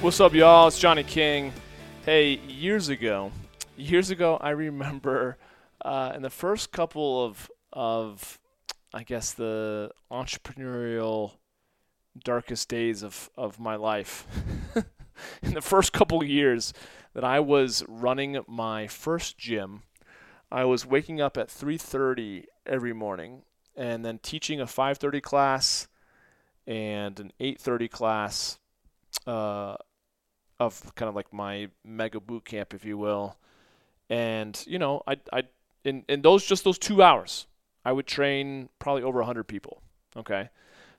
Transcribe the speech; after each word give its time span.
What's 0.00 0.18
up, 0.18 0.32
y'all? 0.32 0.66
It's 0.66 0.78
Johnny 0.78 1.04
King. 1.04 1.52
Hey, 2.06 2.40
years 2.48 2.88
ago, 2.88 3.32
years 3.76 4.08
ago, 4.08 4.38
I 4.40 4.48
remember 4.48 5.36
uh, 5.84 6.12
in 6.14 6.22
the 6.22 6.30
first 6.30 6.72
couple 6.72 7.22
of 7.22 7.50
of 7.70 8.40
I 8.94 9.02
guess 9.02 9.34
the 9.34 9.90
entrepreneurial 10.10 11.32
darkest 12.24 12.70
days 12.70 13.02
of 13.02 13.28
of 13.36 13.60
my 13.60 13.76
life. 13.76 14.26
in 15.42 15.52
the 15.52 15.60
first 15.60 15.92
couple 15.92 16.22
of 16.22 16.26
years 16.26 16.72
that 17.12 17.22
I 17.22 17.40
was 17.40 17.84
running 17.86 18.38
my 18.48 18.86
first 18.86 19.36
gym, 19.36 19.82
I 20.50 20.64
was 20.64 20.86
waking 20.86 21.20
up 21.20 21.36
at 21.36 21.48
3:30 21.48 22.46
every 22.64 22.94
morning 22.94 23.42
and 23.76 24.02
then 24.02 24.18
teaching 24.18 24.62
a 24.62 24.66
5:30 24.66 25.20
class 25.20 25.88
and 26.66 27.20
an 27.20 27.32
8:30 27.38 27.90
class. 27.90 28.58
Uh, 29.26 29.76
of 30.60 30.94
kind 30.94 31.08
of 31.08 31.16
like 31.16 31.32
my 31.32 31.68
mega 31.82 32.20
boot 32.20 32.44
camp, 32.44 32.74
if 32.74 32.84
you 32.84 32.98
will. 32.98 33.36
And 34.08 34.62
you 34.66 34.78
know, 34.78 35.02
I 35.06 35.16
I 35.32 35.44
in 35.84 36.04
in 36.08 36.22
those 36.22 36.44
just 36.44 36.62
those 36.62 36.78
two 36.78 37.02
hours, 37.02 37.46
I 37.84 37.92
would 37.92 38.06
train 38.06 38.68
probably 38.78 39.02
over 39.02 39.22
hundred 39.22 39.44
people. 39.44 39.82
Okay, 40.16 40.50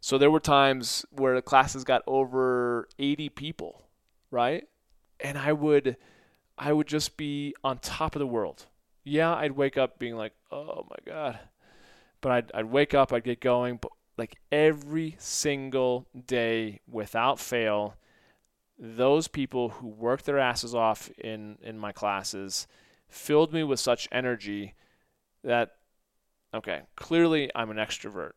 so 0.01 0.17
there 0.17 0.31
were 0.31 0.39
times 0.39 1.05
where 1.11 1.35
the 1.35 1.41
classes 1.41 1.83
got 1.83 2.01
over 2.07 2.89
eighty 2.97 3.29
people, 3.29 3.83
right? 4.31 4.67
And 5.19 5.37
I 5.37 5.53
would 5.53 5.95
I 6.57 6.73
would 6.73 6.87
just 6.87 7.15
be 7.15 7.55
on 7.63 7.77
top 7.77 8.15
of 8.15 8.19
the 8.19 8.27
world. 8.27 8.65
Yeah, 9.03 9.33
I'd 9.33 9.53
wake 9.53 9.77
up 9.77 9.99
being 9.99 10.15
like, 10.15 10.33
oh 10.51 10.85
my 10.89 10.97
god, 11.05 11.39
but 12.21 12.31
I'd 12.31 12.51
I'd 12.55 12.65
wake 12.65 12.93
up, 12.95 13.13
I'd 13.13 13.23
get 13.23 13.41
going, 13.41 13.77
but 13.77 13.91
like 14.17 14.37
every 14.51 15.15
single 15.19 16.07
day 16.27 16.79
without 16.87 17.39
fail 17.39 17.95
those 18.83 19.27
people 19.27 19.69
who 19.69 19.87
worked 19.87 20.25
their 20.25 20.39
asses 20.39 20.73
off 20.73 21.09
in 21.19 21.59
in 21.61 21.77
my 21.77 21.91
classes 21.91 22.67
filled 23.07 23.53
me 23.53 23.63
with 23.63 23.79
such 23.79 24.07
energy 24.11 24.73
that 25.43 25.75
okay, 26.53 26.81
clearly 26.95 27.51
I'm 27.53 27.69
an 27.69 27.77
extrovert. 27.77 28.31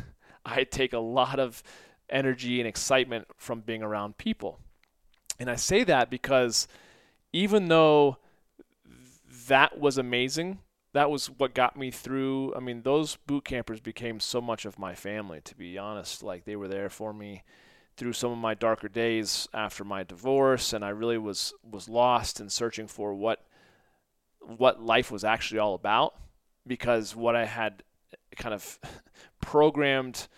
I 0.44 0.64
take 0.64 0.94
a 0.94 0.98
lot 0.98 1.38
of 1.38 1.62
energy 2.08 2.58
and 2.60 2.66
excitement 2.66 3.28
from 3.36 3.60
being 3.60 3.82
around 3.82 4.16
people. 4.16 4.58
And 5.38 5.50
I 5.50 5.56
say 5.56 5.84
that 5.84 6.10
because 6.10 6.66
even 7.32 7.68
though 7.68 8.16
that 9.48 9.78
was 9.78 9.98
amazing, 9.98 10.58
that 10.92 11.10
was 11.10 11.26
what 11.26 11.54
got 11.54 11.76
me 11.76 11.90
through. 11.90 12.54
I 12.56 12.60
mean, 12.60 12.82
those 12.82 13.16
boot 13.26 13.44
campers 13.44 13.80
became 13.80 14.18
so 14.18 14.40
much 14.40 14.64
of 14.64 14.78
my 14.78 14.94
family, 14.94 15.40
to 15.44 15.54
be 15.54 15.78
honest. 15.78 16.22
Like, 16.22 16.44
they 16.44 16.56
were 16.56 16.68
there 16.68 16.90
for 16.90 17.12
me 17.12 17.44
through 17.96 18.12
some 18.12 18.32
of 18.32 18.38
my 18.38 18.54
darker 18.54 18.88
days 18.88 19.48
after 19.52 19.84
my 19.84 20.02
divorce, 20.02 20.72
and 20.72 20.84
I 20.84 20.90
really 20.90 21.18
was 21.18 21.52
was 21.62 21.88
lost 21.88 22.40
and 22.40 22.50
searching 22.50 22.86
for 22.86 23.14
what 23.14 23.44
what 24.40 24.82
life 24.82 25.10
was 25.10 25.24
actually 25.24 25.58
all 25.58 25.74
about, 25.74 26.14
because 26.66 27.14
what 27.14 27.36
I 27.36 27.44
had 27.44 27.82
kind 28.36 28.54
of 28.54 28.78
programmed 29.40 30.28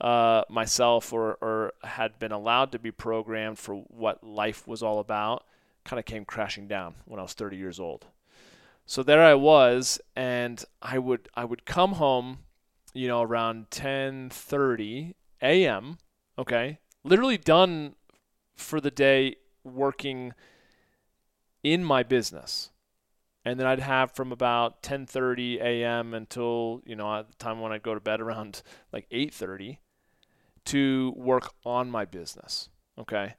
uh, 0.00 0.42
myself 0.48 1.12
or, 1.12 1.38
or 1.40 1.72
had 1.82 2.18
been 2.18 2.32
allowed 2.32 2.72
to 2.72 2.78
be 2.78 2.90
programmed 2.90 3.58
for 3.58 3.74
what 3.74 4.22
life 4.22 4.66
was 4.66 4.82
all 4.82 5.00
about 5.00 5.44
kind 5.84 5.98
of 5.98 6.04
came 6.04 6.24
crashing 6.24 6.68
down 6.68 6.94
when 7.06 7.18
I 7.18 7.22
was 7.22 7.32
30 7.32 7.56
years 7.56 7.80
old. 7.80 8.06
So 8.84 9.02
there 9.02 9.22
I 9.22 9.34
was, 9.34 10.00
and 10.16 10.64
I 10.80 10.98
would 10.98 11.28
I 11.34 11.44
would 11.44 11.66
come 11.66 11.94
home, 11.94 12.38
you 12.94 13.06
know, 13.06 13.20
around 13.20 13.68
10:30 13.70 15.14
a.m. 15.42 15.98
Okay, 16.38 16.78
literally 17.08 17.38
done 17.38 17.94
for 18.56 18.80
the 18.80 18.90
day 18.90 19.36
working 19.64 20.34
in 21.62 21.84
my 21.84 22.02
business. 22.02 22.70
And 23.44 23.58
then 23.58 23.66
I'd 23.66 23.80
have 23.80 24.12
from 24.12 24.30
about 24.30 24.82
10:30 24.82 25.60
a.m. 25.60 26.12
until, 26.12 26.82
you 26.84 26.94
know, 26.94 27.20
at 27.20 27.28
the 27.28 27.34
time 27.36 27.60
when 27.60 27.72
I'd 27.72 27.82
go 27.82 27.94
to 27.94 28.00
bed 28.00 28.20
around 28.20 28.62
like 28.92 29.08
8:30 29.10 29.78
to 30.66 31.14
work 31.16 31.54
on 31.64 31.90
my 31.90 32.04
business. 32.04 32.68
Okay? 32.98 33.34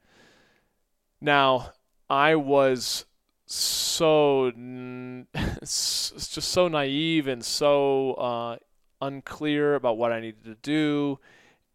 Now, 1.21 1.73
I 2.09 2.35
was 2.35 3.05
so 3.45 4.51
just 5.61 6.41
so 6.41 6.67
naive 6.67 7.27
and 7.27 7.43
so 7.43 8.13
uh, 8.13 8.57
unclear 9.01 9.75
about 9.75 9.97
what 9.97 10.11
I 10.11 10.21
needed 10.21 10.45
to 10.45 10.55
do, 10.55 11.19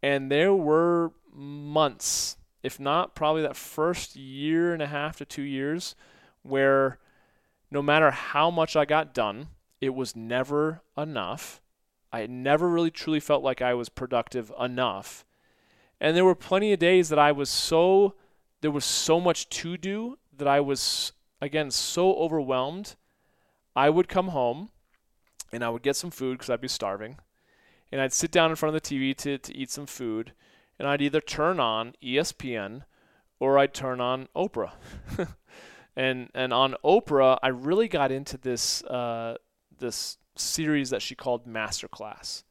and 0.01 0.29
there 0.31 0.53
were 0.53 1.13
months, 1.35 2.37
if 2.63 2.79
not 2.79 3.15
probably 3.15 3.41
that 3.41 3.55
first 3.55 4.15
year 4.15 4.73
and 4.73 4.81
a 4.81 4.87
half 4.87 5.17
to 5.17 5.25
two 5.25 5.41
years, 5.43 5.95
where 6.41 6.99
no 7.69 7.81
matter 7.81 8.11
how 8.11 8.49
much 8.49 8.75
I 8.75 8.85
got 8.85 9.13
done, 9.13 9.47
it 9.81 9.89
was 9.89 10.15
never 10.15 10.81
enough. 10.97 11.61
I 12.11 12.25
never 12.27 12.69
really 12.69 12.91
truly 12.91 13.19
felt 13.19 13.43
like 13.43 13.61
I 13.61 13.73
was 13.73 13.89
productive 13.89 14.51
enough. 14.59 15.25
And 15.99 16.15
there 16.15 16.25
were 16.25 16.35
plenty 16.35 16.71
of 16.73 16.79
days 16.79 17.09
that 17.09 17.19
I 17.19 17.31
was 17.31 17.49
so, 17.49 18.15
there 18.61 18.71
was 18.71 18.85
so 18.85 19.19
much 19.19 19.49
to 19.49 19.77
do 19.77 20.17
that 20.37 20.47
I 20.47 20.59
was, 20.59 21.11
again, 21.41 21.71
so 21.71 22.15
overwhelmed. 22.15 22.95
I 23.75 23.89
would 23.89 24.07
come 24.07 24.29
home 24.29 24.69
and 25.51 25.63
I 25.63 25.69
would 25.69 25.83
get 25.83 25.95
some 25.95 26.11
food 26.11 26.37
because 26.37 26.49
I'd 26.49 26.61
be 26.61 26.67
starving. 26.67 27.17
And 27.91 28.01
I'd 28.01 28.13
sit 28.13 28.31
down 28.31 28.49
in 28.49 28.55
front 28.55 28.75
of 28.75 28.81
the 28.81 28.95
TV 28.95 29.15
to, 29.17 29.37
to 29.37 29.55
eat 29.55 29.69
some 29.69 29.85
food 29.85 30.33
and 30.79 30.87
I'd 30.87 31.01
either 31.01 31.21
turn 31.21 31.59
on 31.59 31.93
ESPN 32.03 32.83
or 33.39 33.57
I'd 33.57 33.73
turn 33.73 34.01
on 34.01 34.27
Oprah. 34.35 34.73
and 35.95 36.29
and 36.33 36.53
on 36.53 36.75
Oprah, 36.83 37.37
I 37.41 37.49
really 37.49 37.87
got 37.87 38.11
into 38.11 38.37
this 38.37 38.83
uh, 38.83 39.35
this 39.77 40.17
series 40.35 40.89
that 40.89 41.01
she 41.01 41.15
called 41.15 41.47
Masterclass, 41.47 42.43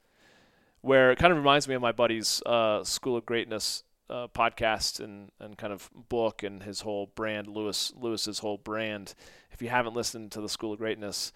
where 0.80 1.10
it 1.10 1.18
kind 1.18 1.32
of 1.32 1.38
reminds 1.38 1.68
me 1.68 1.74
of 1.74 1.82
my 1.82 1.92
buddy's 1.92 2.42
uh, 2.46 2.82
School 2.84 3.16
of 3.16 3.26
Greatness 3.26 3.84
uh, 4.10 4.28
podcast 4.28 5.00
and, 5.00 5.30
and 5.40 5.56
kind 5.56 5.72
of 5.72 5.90
book 5.94 6.42
and 6.42 6.62
his 6.62 6.82
whole 6.82 7.10
brand, 7.14 7.46
Lewis 7.48 7.92
Lewis's 7.96 8.38
whole 8.40 8.58
brand. 8.58 9.14
If 9.50 9.62
you 9.62 9.68
haven't 9.68 9.94
listened 9.94 10.32
to 10.32 10.40
the 10.40 10.48
School 10.48 10.72
of 10.72 10.78
Greatness, 10.78 11.32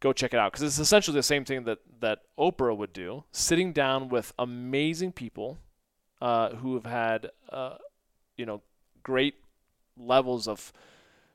go 0.00 0.12
check 0.12 0.34
it 0.34 0.38
out 0.38 0.52
because 0.52 0.62
it's 0.64 0.78
essentially 0.78 1.14
the 1.14 1.22
same 1.22 1.44
thing 1.44 1.64
that 1.64 1.78
that 2.00 2.20
Oprah 2.38 2.76
would 2.76 2.92
do, 2.92 3.24
sitting 3.32 3.72
down 3.72 4.08
with 4.08 4.32
amazing 4.38 5.12
people 5.12 5.58
uh, 6.20 6.50
who 6.56 6.74
have 6.74 6.86
had 6.86 7.30
uh, 7.50 7.76
you 8.36 8.46
know 8.46 8.62
great 9.02 9.34
levels 9.96 10.48
of 10.48 10.72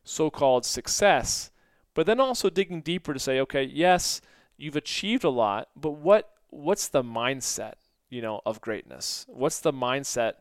so-called 0.03 0.65
success, 0.65 1.51
but 1.93 2.05
then 2.05 2.19
also 2.19 2.49
digging 2.49 2.81
deeper 2.81 3.13
to 3.13 3.19
say, 3.19 3.39
okay, 3.39 3.63
yes, 3.63 4.21
you've 4.57 4.75
achieved 4.75 5.23
a 5.23 5.29
lot, 5.29 5.69
but 5.75 5.91
what 5.91 6.31
what's 6.49 6.87
the 6.87 7.03
mindset 7.03 7.73
you 8.09 8.21
know 8.21 8.41
of 8.45 8.61
greatness? 8.61 9.25
What's 9.27 9.59
the 9.59 9.73
mindset 9.73 10.33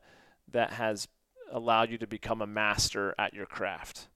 that 0.53 0.73
has 0.73 1.09
allowed 1.51 1.91
you 1.91 1.99
to 1.99 2.07
become 2.07 2.43
a 2.43 2.47
master 2.47 3.15
at 3.19 3.35
your 3.35 3.47
craft? 3.47 4.09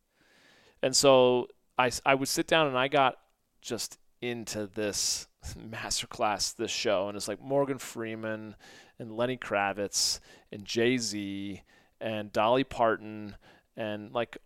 And 0.83 0.95
so 0.95 1.49
I, 1.79 1.91
I 2.05 2.15
would 2.15 2.29
sit 2.29 2.47
down 2.47 2.67
and 2.67 2.77
I 2.77 2.89
got 2.89 3.19
just 3.61 3.99
into 4.21 4.67
this 4.67 5.28
masterclass, 5.57 6.55
this 6.55 6.71
show, 6.71 7.09
and 7.09 7.17
it's 7.17 7.29
like 7.29 7.41
Morgan 7.41 7.79
Freeman 7.79 8.57
and 8.99 9.17
Lenny 9.17 9.37
Kravitz 9.37 10.21
and 10.53 10.65
Jay 10.65 10.99
Z 10.99 11.63
and 12.01 12.33
Dolly 12.33 12.65
Parton 12.65 13.37
and 13.77 14.13
like 14.13 14.39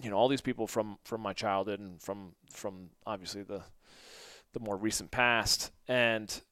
you 0.00 0.10
know 0.10 0.16
all 0.16 0.28
these 0.28 0.40
people 0.40 0.66
from 0.66 0.98
from 1.04 1.20
my 1.20 1.32
childhood 1.32 1.80
and 1.80 2.00
from 2.00 2.32
from 2.52 2.90
obviously 3.06 3.42
the 3.42 3.62
the 4.52 4.60
more 4.60 4.76
recent 4.76 5.10
past 5.10 5.70
and 5.86 6.42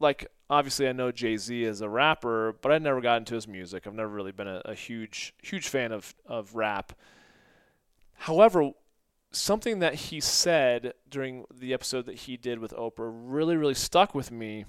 like 0.00 0.26
obviously 0.48 0.88
I 0.88 0.92
know 0.92 1.12
Jay 1.12 1.36
Z 1.36 1.64
as 1.64 1.80
a 1.80 1.88
rapper, 1.88 2.56
but 2.60 2.72
I 2.72 2.78
never 2.78 3.00
got 3.00 3.18
into 3.18 3.34
his 3.34 3.46
music. 3.46 3.86
I've 3.86 3.94
never 3.94 4.08
really 4.08 4.32
been 4.32 4.48
a, 4.48 4.62
a 4.64 4.74
huge 4.74 5.34
huge 5.42 5.68
fan 5.68 5.92
of 5.92 6.14
of 6.26 6.54
rap. 6.54 6.92
However, 8.14 8.70
something 9.32 9.78
that 9.78 9.94
he 9.94 10.20
said 10.20 10.94
during 11.08 11.44
the 11.52 11.72
episode 11.72 12.06
that 12.06 12.16
he 12.16 12.36
did 12.36 12.58
with 12.58 12.72
Oprah 12.72 13.10
really 13.12 13.56
really 13.56 13.74
stuck 13.74 14.14
with 14.14 14.30
me, 14.30 14.64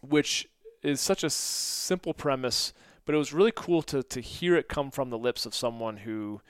which 0.00 0.48
is 0.82 1.00
such 1.00 1.22
a 1.24 1.30
simple 1.30 2.12
premise, 2.12 2.72
but 3.04 3.14
it 3.14 3.18
was 3.18 3.32
really 3.32 3.52
cool 3.54 3.82
to 3.82 4.02
to 4.02 4.20
hear 4.20 4.56
it 4.56 4.68
come 4.68 4.90
from 4.90 5.10
the 5.10 5.18
lips 5.18 5.46
of 5.46 5.54
someone 5.54 5.98
who 5.98 6.40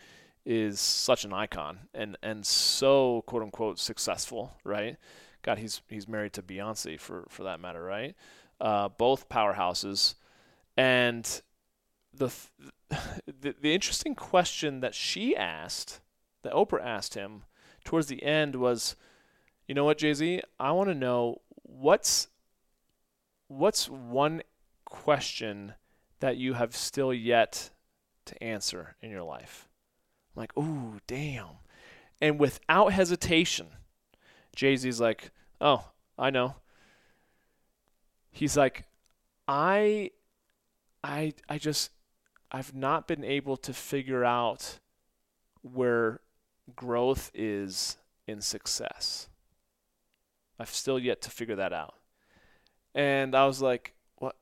is 0.45 0.81
such 0.81 1.25
an 1.25 1.33
icon 1.33 1.79
and 1.95 2.17
and 2.23 2.45
so 2.45 3.23
quote 3.27 3.43
unquote 3.43 3.79
successful, 3.79 4.57
right? 4.65 4.97
God, 5.43 5.59
he's 5.59 5.83
he's 5.89 6.09
married 6.09 6.33
to 6.35 6.43
Beyonce 6.43 6.99
for 6.99 7.27
for 7.29 7.43
that 7.43 7.61
matter, 7.61 7.83
right? 7.83 8.15
Uh, 8.61 8.89
both 8.89 9.29
powerhouses, 9.29 10.15
and 10.77 11.43
the, 12.15 12.33
the 13.27 13.55
the 13.61 13.75
interesting 13.75 14.15
question 14.15 14.81
that 14.81 14.95
she 14.95 15.37
asked, 15.37 16.01
that 16.43 16.53
Oprah 16.53 16.85
asked 16.85 17.15
him 17.15 17.43
towards 17.85 18.07
the 18.07 18.23
end 18.23 18.57
was, 18.57 18.97
you 19.67 19.75
know 19.75 19.85
what, 19.85 19.99
Jay 19.99 20.15
Z, 20.15 20.43
I 20.59 20.73
want 20.73 20.89
to 20.89 20.95
know 20.95 21.41
what's 21.63 22.29
what's 23.49 23.89
one 23.89 24.43
question 24.85 25.75
that 26.21 26.37
you 26.37 26.55
have 26.55 26.75
still 26.75 27.13
yet 27.13 27.71
to 28.25 28.43
answer 28.43 28.97
in 29.03 29.11
your 29.11 29.23
life. 29.23 29.69
I'm 30.35 30.41
like, 30.41 30.57
ooh, 30.57 31.01
damn. 31.07 31.59
And 32.21 32.39
without 32.39 32.93
hesitation, 32.93 33.67
Jay 34.55 34.77
Z's 34.77 35.01
like, 35.01 35.31
oh, 35.61 35.91
I 36.19 36.31
know. 36.31 36.57
He's 38.31 38.57
like, 38.57 38.85
I, 39.49 40.11
I, 41.03 41.35
I 41.49 41.59
just, 41.59 41.91
I've 42.51 42.75
not 42.75 43.09
been 43.09 43.25
able 43.25 43.57
to 43.59 43.75
figure 43.75 44.25
out 44.25 44.79
where 45.63 46.21
growth 46.75 47.31
is 47.35 47.97
in 48.27 48.41
success. 48.41 49.29
I've 50.59 50.71
still 50.71 50.99
yet 50.99 51.21
to 51.23 51.31
figure 51.31 51.57
that 51.57 51.73
out. 51.73 51.95
And 52.95 53.35
I 53.35 53.47
was 53.47 53.61
like, 53.61 53.95
what? 54.17 54.37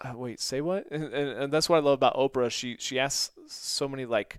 Uh, 0.00 0.12
wait, 0.14 0.40
say 0.40 0.60
what? 0.60 0.86
And, 0.90 1.04
and, 1.04 1.30
and 1.42 1.52
that's 1.52 1.68
what 1.68 1.76
I 1.76 1.80
love 1.80 1.94
about 1.94 2.16
Oprah. 2.16 2.50
She 2.50 2.76
she 2.78 2.98
asks 2.98 3.32
so 3.46 3.88
many 3.88 4.04
like 4.04 4.38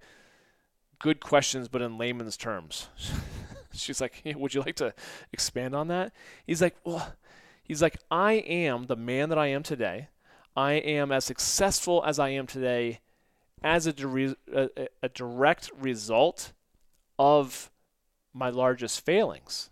good 1.00 1.20
questions, 1.20 1.68
but 1.68 1.82
in 1.82 1.98
layman's 1.98 2.38
terms. 2.38 2.88
She's 3.74 4.02
like, 4.02 4.22
hey, 4.24 4.34
would 4.34 4.54
you 4.54 4.62
like 4.62 4.76
to 4.78 4.94
expand 5.32 5.76
on 5.76 5.88
that? 5.90 6.12
He's 6.48 6.62
like, 6.62 6.76
well, 6.84 7.14
he's 7.64 7.82
like, 7.82 7.98
I 8.10 8.34
am 8.34 8.88
the 8.88 8.96
man 8.96 9.30
that 9.30 9.38
I 9.38 9.48
am 9.48 9.62
today. 9.62 10.08
I 10.56 10.74
am 10.74 11.12
as 11.12 11.26
successful 11.26 12.04
as 12.04 12.18
I 12.18 12.30
am 12.30 12.48
today 12.48 13.02
as 13.62 13.86
a, 13.86 13.94
a, 14.52 14.88
a 15.04 15.10
direct 15.10 15.70
result 15.80 16.54
of 17.18 17.72
my 18.34 18.50
largest 18.50 19.06
failings. 19.06 19.70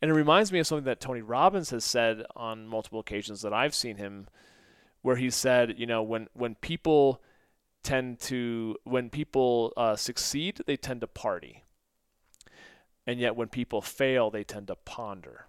And 0.00 0.10
it 0.10 0.14
reminds 0.14 0.52
me 0.52 0.60
of 0.60 0.66
something 0.66 0.84
that 0.84 1.00
Tony 1.00 1.22
Robbins 1.22 1.70
has 1.70 1.84
said 1.84 2.24
on 2.36 2.68
multiple 2.68 3.00
occasions 3.00 3.42
that 3.42 3.52
I've 3.52 3.74
seen 3.74 3.96
him, 3.96 4.28
where 5.02 5.16
he 5.16 5.30
said, 5.30 5.74
you 5.76 5.86
know, 5.86 6.02
when 6.02 6.28
when 6.34 6.54
people 6.54 7.20
tend 7.82 8.20
to 8.20 8.76
when 8.84 9.10
people 9.10 9.72
uh, 9.76 9.96
succeed, 9.96 10.60
they 10.66 10.76
tend 10.76 11.00
to 11.00 11.06
party, 11.06 11.64
and 13.06 13.18
yet 13.18 13.34
when 13.34 13.48
people 13.48 13.82
fail, 13.82 14.30
they 14.30 14.44
tend 14.44 14.68
to 14.68 14.76
ponder. 14.76 15.46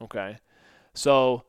Okay, 0.00 0.38
so 0.94 1.44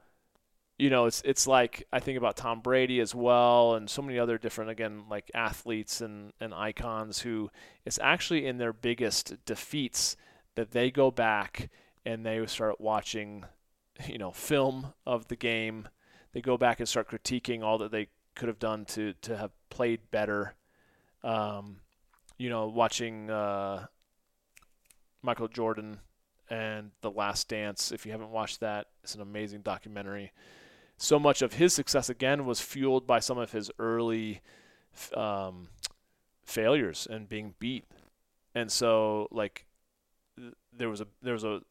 you 0.77 0.89
know 0.89 1.06
it's 1.06 1.22
it's 1.25 1.48
like 1.48 1.88
I 1.92 2.00
think 2.00 2.18
about 2.18 2.38
Tom 2.38 2.62
Brady 2.62 3.00
as 3.00 3.16
well, 3.16 3.75
and 3.75 3.89
so 3.89 4.01
many 4.01 4.19
other 4.19 4.38
different 4.38 4.72
again 4.72 5.04
like 5.10 5.31
athletes 5.33 6.01
and 6.01 6.33
and 6.39 6.54
icons 6.54 7.19
who 7.19 7.50
it's 7.86 8.00
actually 8.01 8.45
in 8.45 8.57
their 8.57 8.74
biggest 8.74 9.45
defeats 9.45 10.16
that 10.56 10.72
they 10.72 10.92
go 10.92 11.12
back 11.12 11.69
and 12.06 12.25
they 12.25 12.45
start 12.45 12.80
watching 12.80 13.45
you 14.07 14.18
know 14.18 14.31
film 14.31 14.94
of 15.06 15.27
the 15.27 15.36
game 15.36 15.88
they 16.36 16.42
go 16.42 16.57
back 16.57 16.80
and 16.80 16.89
start 16.89 17.10
critiquing 17.10 17.63
all 17.63 17.78
that 17.78 17.92
they 17.92 18.10
could 18.36 18.50
have 18.50 18.60
done 18.60 18.86
to 18.86 19.13
to 19.21 19.38
have 19.38 19.51
played 19.69 20.12
better. 20.12 20.54
Um, 21.24 21.78
you 22.38 22.50
know, 22.50 22.68
watching 22.68 23.31
uh, 23.31 23.88
Michael 25.21 25.48
Jordan 25.48 26.01
and 26.50 26.92
The 27.01 27.10
Last 27.10 27.48
Dance. 27.48 27.92
If 27.92 28.06
you 28.06 28.12
haven't 28.12 28.30
watched 28.30 28.60
that, 28.60 28.88
it's 29.04 29.16
an 29.16 29.21
amazing 29.21 29.62
documentary. 29.62 30.33
So 30.97 31.19
much 31.19 31.42
of 31.42 31.53
his 31.53 31.74
success 31.74 32.09
again 32.09 32.45
was 32.45 32.62
fueled 32.62 33.06
by 33.06 33.19
some 33.19 33.38
of 33.38 33.51
his 33.51 33.69
early 33.80 34.42
um, 35.13 35.68
failures 36.45 37.07
and 37.09 37.27
being 37.27 37.53
beat. 37.59 37.86
And 38.53 38.71
so, 38.71 39.27
like, 39.31 39.65
there 40.71 40.89
was 40.89 41.01
a 41.01 41.07
there 41.21 41.33
was 41.33 41.44
a 41.44 41.62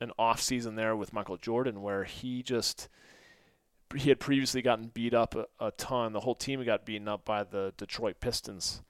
an 0.00 0.10
off 0.18 0.40
season 0.40 0.74
there 0.74 0.96
with 0.96 1.12
Michael 1.12 1.36
Jordan 1.36 1.82
where 1.82 2.04
he 2.04 2.42
just 2.42 2.88
he 3.94 4.08
had 4.08 4.20
previously 4.20 4.62
gotten 4.62 4.88
beat 4.88 5.14
up 5.14 5.34
a, 5.34 5.46
a 5.60 5.70
ton. 5.72 6.12
The 6.12 6.20
whole 6.20 6.34
team 6.34 6.62
got 6.64 6.84
beaten 6.84 7.08
up 7.08 7.24
by 7.24 7.44
the 7.44 7.72
Detroit 7.76 8.20
Pistons, 8.20 8.82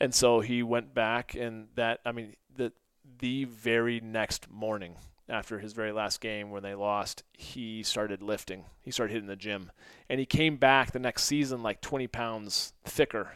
and 0.00 0.14
so 0.14 0.40
he 0.40 0.62
went 0.62 0.94
back 0.94 1.34
and 1.34 1.68
that 1.74 2.00
I 2.04 2.12
mean 2.12 2.34
the 2.54 2.72
the 3.18 3.44
very 3.44 4.00
next 4.00 4.50
morning 4.50 4.96
after 5.28 5.58
his 5.58 5.72
very 5.72 5.92
last 5.92 6.20
game 6.20 6.50
when 6.50 6.62
they 6.62 6.74
lost, 6.74 7.24
he 7.32 7.82
started 7.82 8.22
lifting. 8.22 8.64
He 8.82 8.90
started 8.90 9.12
hitting 9.12 9.28
the 9.28 9.36
gym, 9.36 9.72
and 10.08 10.20
he 10.20 10.26
came 10.26 10.56
back 10.56 10.92
the 10.92 10.98
next 10.98 11.24
season 11.24 11.62
like 11.62 11.80
20 11.80 12.06
pounds 12.06 12.72
thicker, 12.84 13.32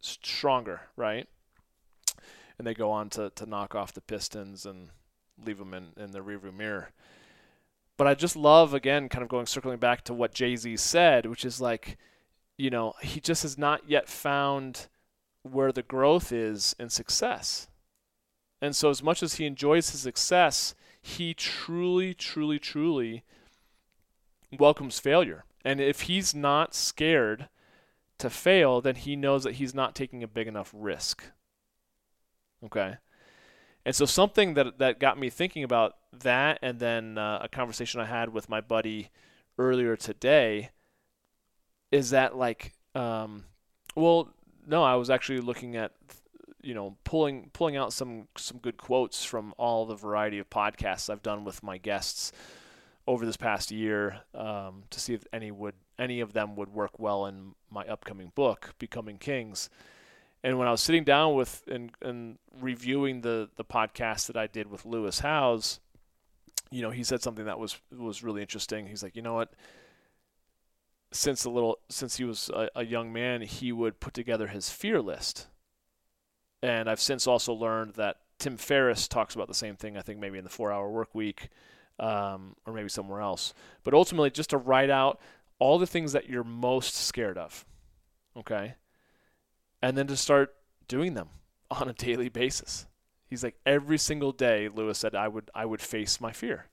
stronger, 0.00 0.82
right? 0.96 1.28
And 2.56 2.66
they 2.66 2.74
go 2.74 2.90
on 2.90 3.10
to, 3.10 3.30
to 3.30 3.46
knock 3.46 3.74
off 3.74 3.92
the 3.92 4.00
Pistons 4.00 4.66
and 4.66 4.88
leave 5.44 5.58
them 5.58 5.74
in, 5.74 5.88
in 5.96 6.12
the 6.12 6.20
rearview 6.20 6.54
mirror. 6.54 6.90
But 7.96 8.06
I 8.06 8.14
just 8.14 8.36
love 8.36 8.74
again, 8.74 9.08
kind 9.08 9.22
of 9.22 9.28
going 9.28 9.46
circling 9.46 9.78
back 9.78 10.02
to 10.04 10.14
what 10.14 10.32
Jay 10.32 10.56
Z 10.56 10.76
said, 10.76 11.26
which 11.26 11.44
is 11.44 11.60
like, 11.60 11.98
you 12.56 12.70
know, 12.70 12.94
he 13.02 13.20
just 13.20 13.42
has 13.42 13.58
not 13.58 13.88
yet 13.88 14.08
found 14.08 14.88
where 15.42 15.72
the 15.72 15.82
growth 15.82 16.32
is 16.32 16.74
in 16.78 16.90
success. 16.90 17.68
And 18.60 18.74
so, 18.74 18.90
as 18.90 19.02
much 19.02 19.22
as 19.22 19.34
he 19.34 19.46
enjoys 19.46 19.90
his 19.90 20.00
success, 20.00 20.74
he 21.00 21.34
truly, 21.34 22.14
truly, 22.14 22.58
truly 22.58 23.24
welcomes 24.58 24.98
failure. 24.98 25.44
And 25.64 25.80
if 25.80 26.02
he's 26.02 26.34
not 26.34 26.74
scared 26.74 27.48
to 28.18 28.30
fail, 28.30 28.80
then 28.80 28.96
he 28.96 29.16
knows 29.16 29.44
that 29.44 29.54
he's 29.54 29.74
not 29.74 29.94
taking 29.94 30.22
a 30.22 30.28
big 30.28 30.46
enough 30.46 30.72
risk. 30.74 31.24
Okay? 32.64 32.96
And 33.84 33.94
so 33.94 34.04
something 34.04 34.54
that 34.54 34.78
that 34.78 35.00
got 35.00 35.18
me 35.18 35.30
thinking 35.30 35.64
about 35.64 35.96
that, 36.12 36.58
and 36.62 36.78
then 36.78 37.16
uh, 37.16 37.40
a 37.42 37.48
conversation 37.48 38.00
I 38.00 38.06
had 38.06 38.32
with 38.32 38.48
my 38.48 38.60
buddy 38.60 39.10
earlier 39.56 39.96
today, 39.96 40.70
is 41.90 42.10
that 42.10 42.36
like, 42.36 42.74
um, 42.94 43.44
well, 43.94 44.30
no, 44.66 44.82
I 44.82 44.96
was 44.96 45.10
actually 45.10 45.40
looking 45.40 45.76
at, 45.76 45.92
you 46.62 46.74
know, 46.74 46.96
pulling 47.04 47.50
pulling 47.52 47.76
out 47.76 47.92
some 47.92 48.28
some 48.36 48.58
good 48.58 48.76
quotes 48.76 49.24
from 49.24 49.54
all 49.58 49.86
the 49.86 49.94
variety 49.94 50.38
of 50.38 50.50
podcasts 50.50 51.08
I've 51.10 51.22
done 51.22 51.44
with 51.44 51.62
my 51.62 51.78
guests 51.78 52.32
over 53.06 53.24
this 53.24 53.36
past 53.36 53.70
year 53.70 54.20
um, 54.34 54.84
to 54.90 55.00
see 55.00 55.14
if 55.14 55.24
any 55.32 55.50
would 55.50 55.74
any 55.98 56.20
of 56.20 56.32
them 56.32 56.56
would 56.56 56.68
work 56.68 56.98
well 56.98 57.26
in 57.26 57.54
my 57.70 57.84
upcoming 57.86 58.32
book, 58.34 58.74
Becoming 58.78 59.18
Kings. 59.18 59.70
And 60.44 60.58
when 60.58 60.68
I 60.68 60.70
was 60.70 60.80
sitting 60.80 61.02
down 61.04 61.34
with 61.34 61.64
and, 61.66 61.90
and 62.02 62.38
reviewing 62.60 63.22
the 63.22 63.48
the 63.56 63.64
podcast 63.64 64.26
that 64.26 64.36
I 64.36 64.46
did 64.46 64.70
with 64.70 64.84
Lewis 64.84 65.20
Howes, 65.20 65.80
you 66.70 66.82
know, 66.82 66.90
he 66.90 67.02
said 67.02 67.22
something 67.22 67.46
that 67.46 67.58
was 67.58 67.80
was 67.96 68.22
really 68.22 68.42
interesting. 68.42 68.86
He's 68.86 69.02
like, 69.02 69.16
you 69.16 69.22
know 69.22 69.34
what? 69.34 69.52
Since 71.10 71.44
a 71.44 71.50
little 71.50 71.78
since 71.88 72.16
he 72.16 72.24
was 72.24 72.50
a, 72.50 72.68
a 72.76 72.84
young 72.84 73.12
man, 73.12 73.42
he 73.42 73.72
would 73.72 74.00
put 74.00 74.14
together 74.14 74.48
his 74.48 74.70
fear 74.70 75.00
list. 75.00 75.46
And 76.62 76.88
I've 76.88 77.00
since 77.00 77.26
also 77.26 77.52
learned 77.52 77.94
that 77.94 78.16
Tim 78.38 78.56
Ferriss 78.56 79.08
talks 79.08 79.34
about 79.34 79.48
the 79.48 79.54
same 79.54 79.76
thing. 79.76 79.96
I 79.96 80.02
think 80.02 80.18
maybe 80.18 80.38
in 80.38 80.44
the 80.44 80.50
Four 80.50 80.72
Hour 80.72 80.90
Work 80.90 81.14
Week, 81.14 81.48
um, 81.98 82.56
or 82.66 82.72
maybe 82.72 82.88
somewhere 82.88 83.20
else. 83.20 83.54
But 83.84 83.94
ultimately, 83.94 84.30
just 84.30 84.50
to 84.50 84.58
write 84.58 84.90
out 84.90 85.20
all 85.58 85.78
the 85.78 85.86
things 85.86 86.12
that 86.12 86.28
you're 86.28 86.44
most 86.44 86.94
scared 86.94 87.38
of. 87.38 87.64
Okay 88.36 88.74
and 89.82 89.96
then 89.96 90.06
to 90.06 90.16
start 90.16 90.54
doing 90.86 91.14
them 91.14 91.28
on 91.70 91.88
a 91.88 91.92
daily 91.92 92.28
basis. 92.28 92.86
He's 93.26 93.44
like 93.44 93.56
every 93.66 93.98
single 93.98 94.32
day, 94.32 94.68
Lewis 94.68 94.98
said 94.98 95.14
I 95.14 95.28
would 95.28 95.50
I 95.54 95.66
would 95.66 95.82
face 95.82 96.20
my 96.20 96.32
fear. 96.32 96.66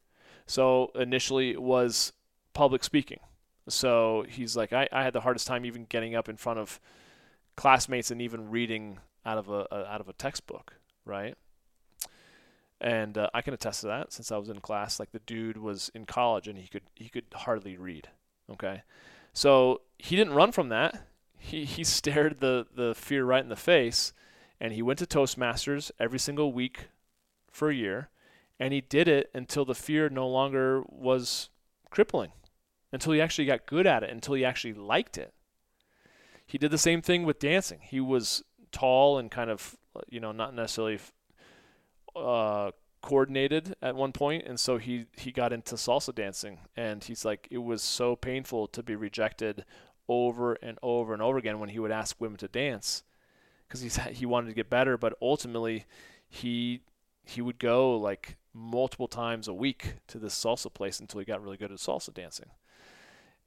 So 0.47 0.91
initially 0.95 1.51
it 1.51 1.61
was 1.61 2.13
public 2.53 2.83
speaking. 2.83 3.19
So 3.67 4.25
he's 4.27 4.55
like 4.55 4.71
I, 4.71 4.87
I 4.91 5.03
had 5.03 5.13
the 5.13 5.21
hardest 5.21 5.47
time 5.47 5.65
even 5.65 5.85
getting 5.85 6.15
up 6.15 6.29
in 6.29 6.37
front 6.37 6.59
of 6.59 6.79
classmates 7.57 8.09
and 8.09 8.21
even 8.21 8.49
reading 8.49 8.99
out 9.25 9.37
of 9.37 9.49
a, 9.49 9.67
a 9.71 9.85
out 9.85 10.01
of 10.01 10.09
a 10.09 10.13
textbook, 10.13 10.75
right? 11.05 11.35
And 12.81 13.17
uh, 13.17 13.29
I 13.33 13.41
can 13.41 13.53
attest 13.53 13.81
to 13.81 13.87
that 13.87 14.11
since 14.11 14.31
I 14.31 14.37
was 14.37 14.49
in 14.49 14.59
class. 14.59 14.99
Like 14.99 15.11
the 15.11 15.19
dude 15.19 15.57
was 15.57 15.89
in 15.95 16.05
college 16.05 16.47
and 16.47 16.57
he 16.57 16.67
could 16.67 16.83
he 16.95 17.09
could 17.09 17.25
hardly 17.33 17.77
read. 17.77 18.09
Okay, 18.51 18.83
so 19.33 19.81
he 19.97 20.15
didn't 20.15 20.33
run 20.33 20.51
from 20.51 20.69
that 20.69 21.07
he, 21.45 21.65
he 21.65 21.83
stared 21.83 22.39
the, 22.39 22.65
the 22.75 22.93
fear 22.95 23.23
right 23.23 23.43
in 23.43 23.49
the 23.49 23.55
face 23.55 24.13
and 24.59 24.73
he 24.73 24.81
went 24.81 24.99
to 24.99 25.05
Toastmasters 25.05 25.91
every 25.99 26.19
single 26.19 26.51
week 26.51 26.87
for 27.51 27.69
a 27.69 27.75
year 27.75 28.09
and 28.59 28.73
he 28.73 28.81
did 28.81 29.07
it 29.07 29.29
until 29.33 29.65
the 29.65 29.75
fear 29.75 30.09
no 30.09 30.27
longer 30.27 30.83
was 30.87 31.49
crippling 31.89 32.31
until 32.91 33.13
he 33.13 33.19
actually 33.19 33.45
got 33.45 33.65
good 33.65 33.85
at 33.85 34.03
it, 34.03 34.09
until 34.09 34.35
he 34.35 34.45
actually 34.45 34.73
liked 34.73 35.17
it. 35.17 35.33
He 36.47 36.57
did 36.57 36.71
the 36.71 36.77
same 36.77 37.01
thing 37.01 37.25
with 37.25 37.39
dancing. 37.39 37.79
He 37.81 37.99
was 37.99 38.43
tall 38.75 39.17
and 39.17 39.31
kind 39.31 39.49
of, 39.49 39.75
you 40.09 40.19
know, 40.19 40.33
not 40.33 40.53
necessarily 40.53 40.99
uh, 42.15 42.71
coordinated 43.01 43.75
at 43.81 43.95
one 43.95 44.11
point, 44.11 44.43
and 44.45 44.59
so 44.59 44.77
he 44.77 45.05
he 45.17 45.31
got 45.31 45.53
into 45.53 45.75
salsa 45.75 46.13
dancing, 46.13 46.59
and 46.75 47.03
he's 47.03 47.23
like, 47.23 47.47
it 47.49 47.63
was 47.63 47.81
so 47.81 48.15
painful 48.15 48.67
to 48.67 48.83
be 48.83 48.95
rejected 48.95 49.63
over 50.07 50.53
and 50.61 50.77
over 50.81 51.13
and 51.13 51.21
over 51.21 51.37
again 51.37 51.59
when 51.59 51.69
he 51.69 51.79
would 51.79 51.91
ask 51.91 52.19
women 52.19 52.37
to 52.37 52.47
dance, 52.47 53.03
because 53.67 53.81
he's 53.81 53.95
he 54.19 54.25
wanted 54.25 54.47
to 54.47 54.53
get 54.53 54.69
better, 54.69 54.97
but 54.97 55.13
ultimately 55.21 55.85
he 56.27 56.81
he 57.23 57.41
would 57.41 57.59
go 57.59 57.97
like 57.97 58.37
multiple 58.53 59.07
times 59.07 59.47
a 59.47 59.53
week 59.53 59.95
to 60.07 60.19
this 60.19 60.35
salsa 60.35 60.73
place 60.73 60.99
until 60.99 61.19
he 61.19 61.25
got 61.25 61.41
really 61.41 61.57
good 61.57 61.71
at 61.71 61.79
salsa 61.79 62.13
dancing. 62.13 62.49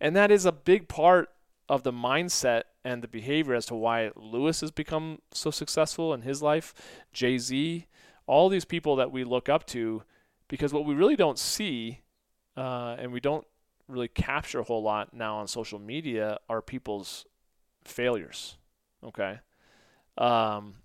And 0.01 0.17
that 0.17 0.31
is 0.31 0.47
a 0.47 0.53
big 0.53 0.89
part 0.89 1.29
of 1.69 1.83
the 1.83 1.93
mindset 1.93 2.63
and 2.89 3.03
the 3.03 3.09
behavior 3.09 3.55
as 3.55 3.67
to 3.67 3.75
why 3.75 4.11
Lewis 4.17 4.63
has 4.63 4.71
become 4.71 5.19
so 5.31 5.51
successful 5.51 6.15
in 6.15 6.23
his 6.23 6.41
life, 6.41 6.73
Jay 7.13 7.37
Z, 7.37 7.87
all 8.27 8.49
these 8.49 8.65
people 8.65 8.97
that 8.97 9.13
we 9.13 9.25
look 9.25 9.51
up 9.51 9.67
to, 9.67 10.03
because 10.49 10.73
what 10.73 10.87
we 10.87 10.95
really 10.95 11.15
don't 11.15 11.39
see 11.39 12.01
uh, 12.57 12.97
and 12.99 13.13
we 13.13 13.21
don't 13.21 13.47
really 13.89 14.09
capture 14.09 14.61
a 14.61 14.65
whole 14.65 14.83
lot 14.83 15.13
now 15.13 15.37
on 15.37 15.47
social 15.47 15.79
media 15.79 16.39
are 16.49 16.63
people's 16.63 17.27
failures. 17.85 18.57
Okay. 19.05 19.39
Um, 20.17 20.77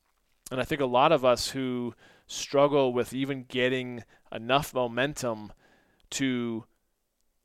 and 0.51 0.59
I 0.59 0.65
think 0.65 0.81
a 0.81 0.85
lot 0.85 1.13
of 1.13 1.23
us 1.23 1.51
who 1.51 1.95
struggle 2.27 2.91
with 2.91 3.13
even 3.13 3.45
getting 3.47 4.03
enough 4.29 4.73
momentum 4.73 5.53
to 6.11 6.65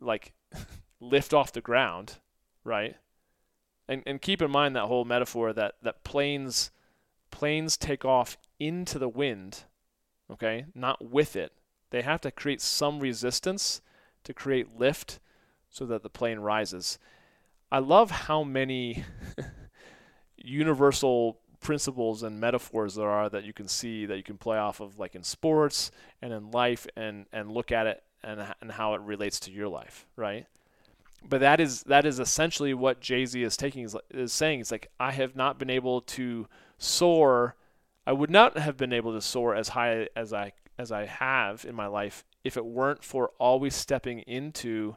like 0.01 0.33
lift 1.01 1.33
off 1.33 1.53
the 1.53 1.61
ground, 1.61 2.19
right? 2.65 2.97
And 3.89 4.03
and 4.07 4.21
keep 4.21 4.43
in 4.43 4.51
mind 4.51 4.77
that 4.77 4.85
whole 4.85 5.05
metaphor 5.05 5.53
that 5.53 5.77
that 5.83 6.05
planes 6.05 6.71
planes 7.31 7.77
take 7.77 8.05
off 8.05 8.37
into 8.59 8.99
the 8.99 9.09
wind, 9.09 9.65
okay? 10.31 10.67
Not 10.75 11.11
with 11.11 11.37
it. 11.37 11.53
They 11.91 12.03
have 12.03 12.21
to 12.23 12.31
create 12.31 12.61
some 12.61 13.01
resistance 13.01 13.81
to 14.25 14.35
create 14.35 14.79
lift 14.79 15.21
so 15.71 15.87
that 15.87 16.03
the 16.03 16.11
plane 16.11 16.39
rises. 16.39 16.99
I 17.71 17.79
love 17.79 18.11
how 18.11 18.43
many 18.43 19.05
universal 20.37 21.41
principles 21.61 22.23
and 22.23 22.41
metaphors 22.41 22.95
there 22.95 23.09
are 23.09 23.29
that 23.29 23.45
you 23.45 23.53
can 23.53 23.69
see 23.69 24.07
that 24.07 24.17
you 24.17 24.23
can 24.23 24.39
play 24.39 24.59
off 24.59 24.81
of 24.81 24.99
like 24.99 25.15
in 25.15 25.23
sports 25.23 25.91
and 26.23 26.33
in 26.33 26.51
life 26.51 26.87
and 26.97 27.27
and 27.33 27.51
look 27.51 27.73
at 27.73 27.87
it 27.87 28.03
and 28.23 28.41
and 28.61 28.73
how 28.73 28.95
it 28.95 29.01
relates 29.01 29.41
to 29.41 29.51
your 29.51 29.69
life 29.69 30.07
right 30.15 30.47
but 31.27 31.41
that 31.41 31.61
is 31.61 31.83
that 31.85 32.05
is 32.07 32.21
essentially 32.21 32.75
what 32.75 33.01
Jay-Z 33.01 33.43
is 33.43 33.57
taking 33.57 33.85
is, 33.85 33.97
is 34.11 34.33
saying. 34.33 34.61
It's 34.61 34.71
like 34.71 34.91
I 34.99 35.13
have 35.13 35.37
not 35.37 35.59
been 35.59 35.71
able 35.71 36.01
to 36.03 36.47
soar. 36.79 37.57
I 38.07 38.13
would 38.13 38.31
not 38.31 38.59
have 38.59 38.77
been 38.77 38.93
able 38.93 39.13
to 39.13 39.21
soar 39.21 39.55
as 39.55 39.71
high 39.71 40.09
as 40.17 40.33
I 40.33 40.53
as 40.79 40.93
I 40.93 41.07
have 41.07 41.65
in 41.65 41.75
my 41.75 41.87
life 41.87 42.25
if 42.45 42.57
it 42.57 42.65
weren't 42.65 43.03
for 43.03 43.33
always 43.39 43.75
stepping 43.75 44.21
into 44.21 44.97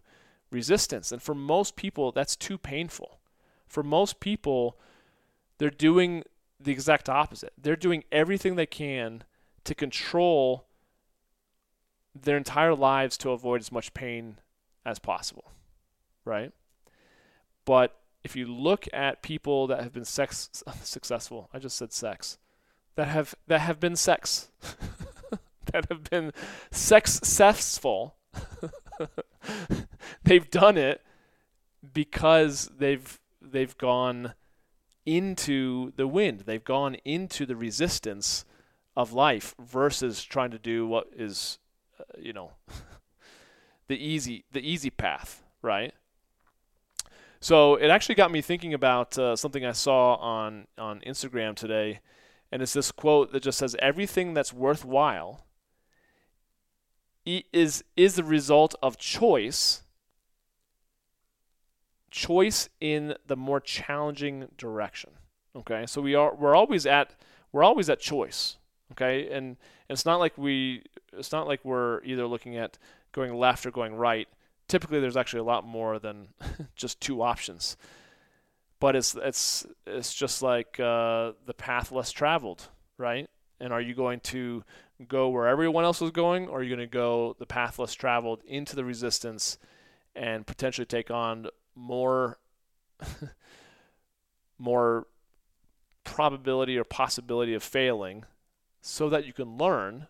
resistance. 0.52 1.12
And 1.12 1.22
for 1.22 1.36
most 1.36 1.76
people 1.76 2.12
that's 2.12 2.36
too 2.36 2.58
painful. 2.58 3.20
For 3.68 3.84
most 3.84 4.20
people 4.20 4.78
they're 5.58 5.70
doing 5.70 6.24
the 6.60 6.72
exact 6.72 7.10
opposite. 7.10 7.54
They're 7.58 7.76
doing 7.76 8.04
everything 8.12 8.56
they 8.56 8.66
can 8.66 9.24
to 9.64 9.76
control 9.76 10.68
their 12.14 12.38
entire 12.38 12.76
lives 12.76 13.18
to 13.18 13.32
avoid 13.32 13.62
as 13.62 13.72
much 13.72 13.94
pain 13.94 14.40
as 14.86 15.00
possible, 15.00 15.52
right? 16.26 16.52
But 17.66 17.98
if 18.24 18.36
you 18.36 18.46
look 18.46 18.88
at 18.94 19.22
people 19.22 19.68
that 19.68 19.82
have 19.82 19.94
been 19.94 20.06
sex 20.06 20.50
successful, 20.84 21.50
I 21.54 21.60
just 21.60 21.78
said 21.78 21.92
sex, 21.94 22.38
that 22.96 23.08
have 23.08 23.36
that 23.48 23.62
have 23.62 23.80
been 23.80 23.96
sex, 23.96 24.50
that 25.72 25.88
have 25.90 26.04
been 26.10 26.32
sex 26.72 27.14
successful, 27.14 28.16
they've 30.24 30.50
done 30.50 30.78
it 30.78 31.02
because 31.94 32.70
they've 32.78 33.20
they've 33.42 33.78
gone 33.78 34.34
into 35.06 35.92
the 35.96 36.08
wind. 36.08 36.42
They've 36.42 36.64
gone 36.64 36.96
into 37.06 37.46
the 37.46 37.56
resistance 37.56 38.46
of 38.96 39.14
life 39.14 39.56
versus 39.60 40.24
trying 40.24 40.52
to 40.52 40.60
do 40.60 40.86
what 40.86 41.08
is, 41.16 41.58
uh, 42.00 42.04
you 42.20 42.34
know, 42.34 42.52
the 43.88 43.96
easy 43.96 44.46
the 44.52 44.62
easy 44.62 44.90
path, 44.90 45.44
right? 45.62 45.94
So 47.42 47.76
it 47.76 47.90
actually 47.90 48.16
got 48.16 48.32
me 48.32 48.42
thinking 48.42 48.74
about 48.74 49.18
uh, 49.18 49.36
something 49.36 49.66
I 49.66 49.74
saw 49.74 50.16
on 50.16 50.68
on 50.78 51.02
Instagram 51.02 51.56
today, 51.56 52.00
and 52.52 52.62
it's 52.62 52.74
this 52.74 52.92
quote 52.92 53.34
that 53.34 53.44
just 53.44 53.58
says, 53.58 53.76
"Everything 53.80 54.34
that's 54.34 54.54
worthwhile 54.54 55.46
is 57.26 57.84
is 57.98 58.16
the 58.16 58.24
result 58.24 58.76
of 58.82 58.98
choice." 58.98 59.82
choice 62.12 62.68
in 62.82 63.16
the 63.26 63.38
more 63.38 63.60
challenging 63.60 64.50
direction. 64.58 65.12
Okay, 65.56 65.86
so 65.88 66.02
we 66.02 66.14
are 66.14 66.36
we're 66.36 66.56
always 66.56 66.86
at 66.86 67.16
we're 67.52 67.64
always 67.64 67.90
at 67.90 68.00
choice. 68.00 68.58
Okay, 68.92 69.32
and 69.32 69.58
it's 69.90 70.06
not 70.06 70.20
like 70.20 70.38
we 70.38 70.84
it's 71.14 71.32
not 71.32 71.48
like 71.48 71.64
we're 71.64 72.04
either 72.04 72.28
looking 72.28 72.58
at 72.58 72.78
going 73.14 73.34
left 73.34 73.66
or 73.66 73.72
going 73.72 73.96
right. 73.96 74.28
Typically, 74.72 75.02
there's 75.02 75.18
actually 75.18 75.42
a 75.42 75.44
lot 75.44 75.66
more 75.66 76.00
than 76.00 76.30
just 76.78 77.02
two 77.02 77.22
options. 77.22 77.76
But 78.80 78.96
it's 78.96 79.18
it's 79.22 79.66
it's 79.86 80.14
just 80.14 80.42
like 80.42 80.80
uh, 80.80 81.34
the 81.46 81.54
path 81.54 81.92
less 81.92 82.10
traveled, 82.10 82.70
right? 82.98 83.30
And 83.60 83.74
are 83.74 83.82
you 83.82 83.94
going 83.94 84.22
to 84.22 84.64
go 85.10 85.28
where 85.28 85.46
everyone 85.46 85.84
else 85.84 86.02
is 86.02 86.12
going, 86.12 86.48
or 86.48 86.60
are 86.60 86.64
you 86.64 86.74
going 86.74 86.88
to 86.88 86.94
go 86.94 87.36
the 87.38 87.46
path 87.46 87.80
less 87.80 87.94
traveled 87.94 88.44
into 88.48 88.78
the 88.78 88.86
resistance 88.86 89.58
and 90.16 90.48
potentially 90.48 90.86
take 90.86 91.12
on 91.12 91.48
more 91.76 92.40
more 94.58 95.06
probability 96.06 96.78
or 96.78 96.86
possibility 96.86 97.54
of 97.54 97.62
failing 97.62 98.24
so 98.80 99.10
that 99.10 99.26
you 99.26 99.34
can 99.34 99.58
learn 99.58 100.08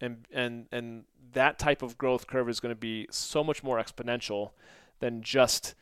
and 0.00 0.26
and 0.32 0.66
and 0.72 1.04
that 1.32 1.58
type 1.58 1.82
of 1.82 1.98
growth 1.98 2.26
curve 2.26 2.48
is 2.48 2.60
going 2.60 2.74
to 2.74 2.80
be 2.80 3.06
so 3.10 3.42
much 3.42 3.62
more 3.62 3.78
exponential 3.78 4.50
than 5.00 5.22
just 5.22 5.74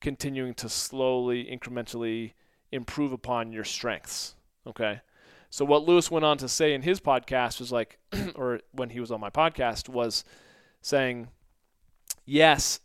continuing 0.00 0.54
to 0.54 0.68
slowly 0.68 1.44
incrementally 1.44 2.32
improve 2.72 3.12
upon 3.12 3.52
your 3.52 3.64
strengths 3.64 4.34
okay? 4.66 5.00
So 5.50 5.64
what 5.64 5.84
lewis 5.84 6.10
went 6.10 6.24
on 6.24 6.38
to 6.38 6.48
say 6.48 6.74
in 6.74 6.82
his 6.82 7.00
podcast 7.00 7.60
was 7.60 7.72
like 7.72 7.98
or 8.34 8.60
when 8.72 8.90
he 8.90 9.00
was 9.00 9.10
on 9.10 9.20
my 9.20 9.30
podcast 9.30 9.88
was 9.88 10.24
saying 10.80 11.28
yes 12.24 12.80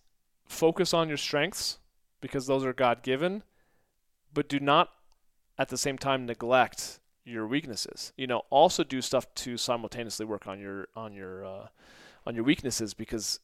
focus 0.48 0.94
on 0.94 1.08
your 1.08 1.18
strengths 1.18 1.80
because 2.22 2.48
those 2.48 2.66
are 2.66 2.74
God 2.74 3.04
given, 3.04 3.44
but 4.34 4.50
do 4.50 4.60
not 4.60 4.90
at 5.58 5.70
the 5.70 5.78
same 5.78 5.98
time 5.98 6.26
neglect 6.26 7.00
your 7.26 7.48
weaknesses. 7.48 8.14
You 8.18 8.28
know, 8.28 8.44
also 8.50 8.84
do 8.84 9.02
stuff 9.02 9.34
to 9.36 9.58
simultaneously 9.58 10.26
work 10.26 10.48
on 10.48 10.60
your 10.60 10.88
on 10.96 11.14
your 11.14 11.46
uh, 11.46 11.68
on 12.26 12.36
your 12.36 12.44
weaknesses 12.44 12.94
because 12.94 13.40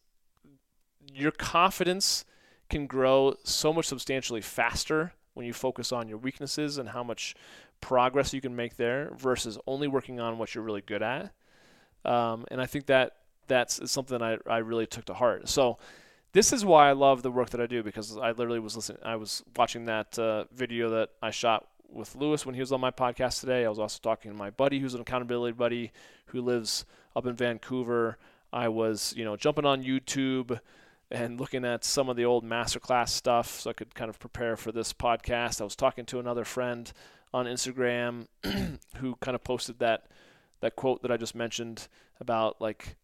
your 1.13 1.31
confidence 1.31 2.23
can 2.69 2.88
grow 2.88 3.35
so 3.43 3.73
much 3.73 3.85
substantially 3.85 4.41
faster 4.41 5.13
when 5.33 5.45
you 5.45 5.53
focus 5.53 5.91
on 5.91 6.07
your 6.07 6.17
weaknesses 6.17 6.77
and 6.77 6.89
how 6.89 7.03
much 7.03 7.35
progress 7.81 8.33
you 8.33 8.41
can 8.41 8.55
make 8.55 8.77
there 8.77 9.11
versus 9.17 9.57
only 9.65 9.88
working 9.88 10.19
on 10.19 10.38
what 10.38 10.53
you're 10.53 10.63
really 10.63 10.81
good 10.81 11.01
at. 11.01 11.33
Um, 12.05 12.45
and 12.50 12.61
I 12.61 12.65
think 12.65 12.85
that 12.88 13.17
that's 13.47 13.91
something 13.91 14.21
I, 14.21 14.38
I 14.47 14.59
really 14.59 14.88
took 14.88 15.05
to 15.05 15.13
heart. 15.13 15.50
So 15.50 15.77
this 16.33 16.53
is 16.53 16.63
why 16.63 16.89
I 16.89 16.93
love 16.93 17.23
the 17.23 17.31
work 17.31 17.50
that 17.50 17.61
I 17.61 17.65
do 17.65 17.83
because 17.83 18.17
I 18.17 18.31
literally 18.31 18.59
was 18.59 18.75
listening. 18.75 19.00
I 19.03 19.15
was 19.15 19.43
watching 19.57 19.85
that 19.85 20.17
uh, 20.17 20.45
video 20.53 20.89
that 20.91 21.09
I 21.21 21.31
shot 21.31 21.67
with 21.91 22.15
Lewis 22.15 22.45
when 22.45 22.55
he 22.55 22.62
was 22.62 22.71
on 22.71 22.81
my 22.81 22.91
podcast 22.91 23.39
today. 23.39 23.65
I 23.65 23.69
was 23.69 23.79
also 23.79 24.00
talking 24.01 24.31
to 24.31 24.38
my 24.38 24.50
buddy, 24.50 24.79
who's 24.79 24.93
an 24.93 25.01
accountability 25.01 25.53
buddy, 25.53 25.91
who 26.27 26.41
lives 26.41 26.86
up 27.15 27.25
in 27.25 27.36
Vancouver. 27.36 28.17
I 28.53 28.67
was, 28.67 29.13
you 29.15 29.24
know, 29.24 29.36
jumping 29.36 29.65
on 29.65 29.83
YouTube 29.83 30.60
and 31.10 31.39
looking 31.39 31.65
at 31.65 31.83
some 31.83 32.10
of 32.10 32.15
the 32.15 32.25
old 32.25 32.45
masterclass 32.45 33.10
stuff 33.10 33.60
so 33.60 33.69
I 33.69 33.74
could 33.74 33.93
kind 33.93 34.10
of 34.10 34.19
prepare 34.19 34.55
for 34.55 34.71
this 34.71 34.93
podcast. 34.93 35.60
I 35.60 35.65
was 35.65 35.75
talking 35.75 36.05
to 36.05 36.19
another 36.19 36.45
friend 36.45 36.91
on 37.33 37.45
Instagram 37.45 38.27
who 38.98 39.15
kind 39.17 39.36
of 39.36 39.43
posted 39.43 39.79
that 39.79 40.07
that 40.62 40.75
quote 40.75 41.01
that 41.01 41.12
I 41.12 41.17
just 41.17 41.33
mentioned 41.33 41.88
about 42.19 42.62
like 42.62 42.95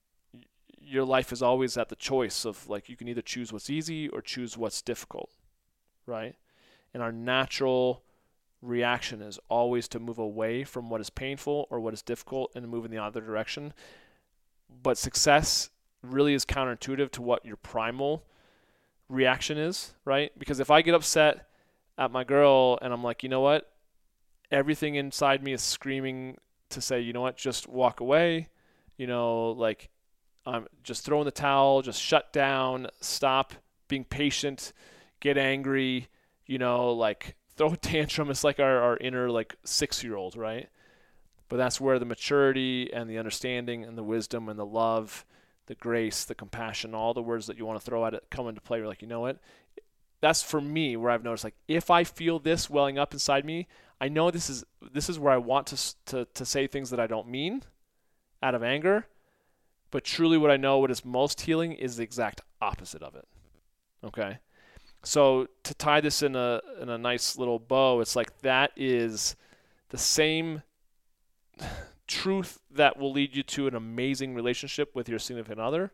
your 0.79 1.03
life 1.03 1.31
is 1.31 1.41
always 1.41 1.75
at 1.75 1.89
the 1.89 1.95
choice 1.95 2.45
of 2.45 2.69
like 2.69 2.87
you 2.87 2.95
can 2.95 3.07
either 3.07 3.21
choose 3.21 3.51
what's 3.51 3.69
easy 3.69 4.07
or 4.07 4.21
choose 4.21 4.57
what's 4.57 4.81
difficult, 4.81 5.31
right? 6.05 6.35
And 6.93 7.03
our 7.03 7.11
natural 7.11 8.03
reaction 8.61 9.21
is 9.21 9.39
always 9.49 9.87
to 9.89 9.99
move 9.99 10.17
away 10.17 10.63
from 10.63 10.89
what 10.89 11.01
is 11.01 11.09
painful 11.09 11.67
or 11.69 11.79
what 11.79 11.93
is 11.93 12.01
difficult 12.01 12.51
and 12.55 12.67
move 12.67 12.85
in 12.85 12.91
the 12.91 12.97
other 12.97 13.21
direction. 13.21 13.73
But 14.83 14.97
success 14.97 15.69
really 16.01 16.33
is 16.33 16.45
counterintuitive 16.45 17.11
to 17.11 17.21
what 17.21 17.45
your 17.45 17.55
primal 17.57 18.23
reaction 19.09 19.57
is, 19.57 19.93
right? 20.05 20.31
Because 20.37 20.59
if 20.59 20.71
I 20.71 20.81
get 20.81 20.93
upset 20.93 21.47
at 21.97 22.11
my 22.11 22.23
girl 22.23 22.77
and 22.81 22.93
I'm 22.93 23.03
like, 23.03 23.23
you 23.23 23.29
know 23.29 23.41
what? 23.41 23.71
Everything 24.51 24.95
inside 24.95 25.43
me 25.43 25.53
is 25.53 25.61
screaming 25.61 26.37
to 26.69 26.81
say, 26.81 26.99
you 26.99 27.13
know 27.13 27.21
what, 27.21 27.37
just 27.37 27.67
walk 27.67 27.99
away. 27.99 28.49
You 28.97 29.07
know, 29.07 29.51
like 29.51 29.89
I'm 30.45 30.67
just 30.83 31.05
throwing 31.05 31.25
the 31.25 31.31
towel, 31.31 31.81
just 31.81 32.01
shut 32.01 32.33
down, 32.33 32.87
stop 33.01 33.53
being 33.87 34.03
patient, 34.03 34.73
get 35.19 35.37
angry, 35.37 36.07
you 36.45 36.57
know, 36.57 36.91
like 36.91 37.35
throw 37.57 37.73
a 37.73 37.77
tantrum. 37.77 38.29
It's 38.29 38.43
like 38.43 38.59
our, 38.59 38.81
our 38.81 38.97
inner 38.97 39.29
like 39.29 39.55
six 39.63 40.03
year 40.03 40.15
old, 40.15 40.35
right? 40.35 40.69
But 41.49 41.57
that's 41.57 41.81
where 41.81 41.99
the 41.99 42.05
maturity 42.05 42.91
and 42.93 43.09
the 43.09 43.17
understanding 43.17 43.83
and 43.83 43.97
the 43.97 44.03
wisdom 44.03 44.49
and 44.49 44.59
the 44.59 44.65
love, 44.65 45.25
the 45.67 45.75
grace, 45.75 46.25
the 46.25 46.35
compassion, 46.35 46.93
all 46.93 47.13
the 47.13 47.21
words 47.21 47.47
that 47.47 47.57
you 47.57 47.65
want 47.65 47.79
to 47.79 47.85
throw 47.85 48.05
at 48.05 48.13
it 48.13 48.25
come 48.29 48.47
into 48.47 48.61
play. 48.61 48.79
You're 48.79 48.87
like, 48.87 49.01
you 49.01 49.07
know 49.07 49.21
what? 49.21 49.39
That's 50.19 50.41
for 50.41 50.59
me 50.59 50.97
where 50.97 51.11
I've 51.11 51.23
noticed 51.23 51.43
like 51.43 51.55
if 51.67 51.89
I 51.89 52.03
feel 52.03 52.39
this 52.39 52.69
welling 52.69 52.97
up 52.97 53.13
inside 53.13 53.45
me, 53.45 53.67
I 53.99 54.09
know 54.09 54.29
this 54.29 54.49
is 54.49 54.63
this 54.91 55.09
is 55.09 55.19
where 55.19 55.33
I 55.33 55.37
want 55.37 55.67
to 55.67 55.95
to 56.07 56.25
to 56.25 56.45
say 56.45 56.67
things 56.67 56.89
that 56.89 56.99
I 56.99 57.07
don't 57.07 57.27
mean 57.27 57.63
out 58.41 58.55
of 58.55 58.63
anger. 58.63 59.07
But 59.89 60.03
truly 60.03 60.37
what 60.37 60.51
I 60.51 60.57
know 60.57 60.79
what 60.79 60.91
is 60.91 61.05
most 61.05 61.41
healing 61.41 61.71
is 61.71 61.95
the 61.95 62.03
exact 62.03 62.41
opposite 62.61 63.01
of 63.01 63.15
it. 63.15 63.25
Okay? 64.03 64.39
So 65.07 65.47
to 65.63 65.73
tie 65.73 66.01
this 66.01 66.21
in 66.21 66.35
a 66.35 66.59
in 66.81 66.89
a 66.89 66.97
nice 66.97 67.37
little 67.37 67.59
bow, 67.59 68.01
it's 68.01 68.13
like 68.13 68.39
that 68.39 68.71
is 68.75 69.37
the 69.87 69.97
same 69.97 70.63
truth 72.07 72.59
that 72.71 72.97
will 72.97 73.13
lead 73.13 73.33
you 73.33 73.41
to 73.43 73.67
an 73.67 73.75
amazing 73.75 74.35
relationship 74.35 74.93
with 74.93 75.07
your 75.07 75.17
significant 75.17 75.61
other. 75.61 75.93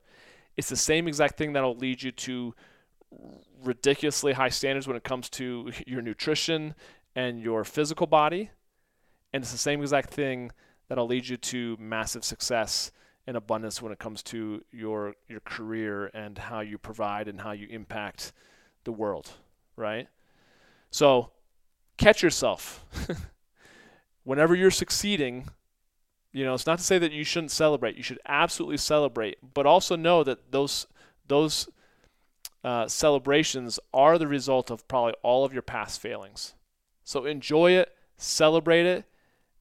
It's 0.58 0.68
the 0.68 0.76
same 0.76 1.08
exact 1.08 1.38
thing 1.38 1.54
that'll 1.54 1.78
lead 1.78 2.02
you 2.02 2.12
to 2.12 2.56
ridiculously 3.64 4.34
high 4.34 4.50
standards 4.50 4.88
when 4.88 4.98
it 4.98 5.04
comes 5.04 5.30
to 5.30 5.72
your 5.86 6.02
nutrition 6.02 6.74
and 7.16 7.40
your 7.40 7.64
physical 7.64 8.08
body. 8.08 8.50
And 9.32 9.44
it's 9.44 9.52
the 9.52 9.60
same 9.60 9.82
exact 9.82 10.10
thing 10.10 10.52
that'll 10.90 11.06
lead 11.06 11.28
you 11.28 11.38
to 11.38 11.78
massive 11.80 12.26
success 12.26 12.92
and 13.28 13.38
abundance 13.38 13.80
when 13.80 13.92
it 13.92 14.00
comes 14.00 14.24
to 14.24 14.64
your 14.72 15.14
your 15.30 15.42
career 15.42 16.10
and 16.16 16.36
how 16.36 16.62
you 16.62 16.80
provide 16.80 17.28
and 17.28 17.42
how 17.42 17.52
you 17.52 17.68
impact 17.70 18.34
the 18.84 18.92
world, 18.92 19.32
right? 19.76 20.08
So 20.92 21.32
catch 21.98 22.22
yourself. 22.24 22.86
Whenever 24.24 24.56
you're 24.56 24.72
succeeding, 24.72 25.50
you 26.32 26.46
know, 26.46 26.54
it's 26.54 26.66
not 26.66 26.80
to 26.80 26.84
say 26.84 26.98
that 26.98 27.12
you 27.12 27.24
shouldn't 27.24 27.52
celebrate. 27.52 27.96
You 27.96 28.04
should 28.04 28.20
absolutely 28.26 28.78
celebrate, 28.78 29.38
but 29.54 29.66
also 29.66 29.96
know 29.96 30.24
that 30.24 30.52
those 30.52 30.88
those 31.28 31.70
uh, 32.64 32.88
celebrations 32.88 33.80
are 33.94 34.18
the 34.18 34.28
result 34.28 34.72
of 34.72 34.88
probably 34.88 35.14
all 35.22 35.46
of 35.46 35.54
your 35.54 35.62
past 35.62 36.02
failings. 36.02 36.54
So 37.04 37.26
enjoy 37.26 37.72
it, 37.72 37.94
celebrate 38.18 38.86
it, 38.86 39.06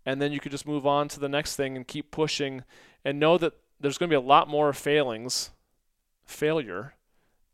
and 0.06 0.20
then 0.20 0.32
you 0.32 0.40
could 0.40 0.52
just 0.52 0.66
move 0.66 0.86
on 0.86 1.08
to 1.08 1.20
the 1.20 1.28
next 1.28 1.56
thing 1.56 1.76
and 1.76 1.86
keep 1.86 2.10
pushing 2.10 2.64
and 3.04 3.18
know 3.18 3.38
that 3.38 3.54
there's 3.80 3.98
going 3.98 4.08
to 4.08 4.12
be 4.12 4.24
a 4.24 4.26
lot 4.26 4.48
more 4.48 4.72
failings, 4.72 5.50
failure, 6.24 6.94